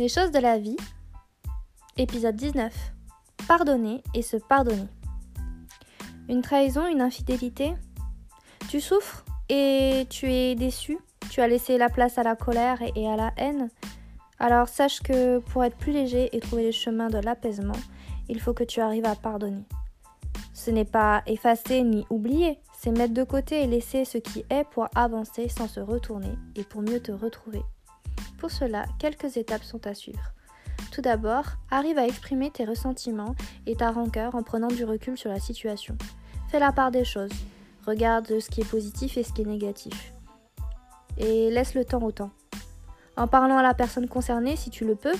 [0.00, 0.78] Les choses de la vie,
[1.98, 2.72] épisode 19.
[3.46, 4.88] Pardonner et se pardonner.
[6.26, 7.74] Une trahison, une infidélité?
[8.70, 10.96] Tu souffres et tu es déçu?
[11.28, 13.68] Tu as laissé la place à la colère et à la haine?
[14.38, 17.76] Alors sache que pour être plus léger et trouver les chemins de l'apaisement,
[18.30, 19.66] il faut que tu arrives à pardonner.
[20.54, 24.64] Ce n'est pas effacer ni oublier, c'est mettre de côté et laisser ce qui est
[24.70, 27.60] pour avancer sans se retourner et pour mieux te retrouver.
[28.40, 30.32] Pour cela, quelques étapes sont à suivre.
[30.92, 33.36] Tout d'abord, arrive à exprimer tes ressentiments
[33.66, 35.96] et ta rancœur en prenant du recul sur la situation.
[36.48, 37.30] Fais la part des choses.
[37.86, 40.14] Regarde ce qui est positif et ce qui est négatif.
[41.18, 42.30] Et laisse le temps au temps.
[43.18, 45.14] En parlant à la personne concernée, si tu le peux,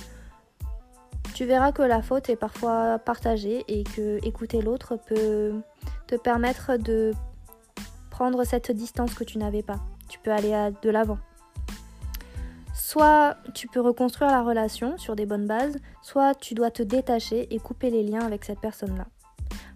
[1.35, 5.53] tu verras que la faute est parfois partagée et que écouter l'autre peut
[6.07, 7.13] te permettre de
[8.09, 9.79] prendre cette distance que tu n'avais pas.
[10.09, 11.19] Tu peux aller de l'avant.
[12.73, 17.53] Soit tu peux reconstruire la relation sur des bonnes bases, soit tu dois te détacher
[17.53, 19.05] et couper les liens avec cette personne-là.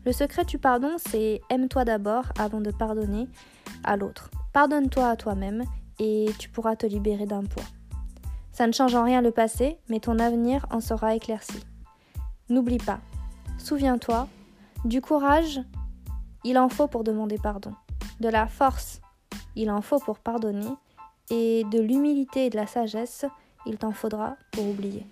[0.06, 3.28] Le secret du pardon, c'est aime-toi d'abord avant de pardonner
[3.84, 4.30] à l'autre.
[4.54, 5.64] Pardonne-toi à toi-même
[6.00, 7.64] et tu pourras te libérer d'un poids.
[8.52, 11.60] Ça ne change en rien le passé, mais ton avenir en sera éclairci.
[12.50, 13.00] N'oublie pas,
[13.58, 14.28] souviens-toi,
[14.86, 15.60] du courage,
[16.44, 17.73] il en faut pour demander pardon.
[18.20, 19.02] De la force,
[19.56, 20.70] il en faut pour pardonner
[21.30, 23.26] et de l'humilité et de la sagesse,
[23.66, 25.06] il t'en faudra pour oublier.